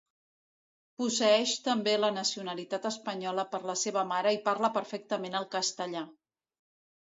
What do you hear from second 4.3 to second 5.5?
i parla perfectament el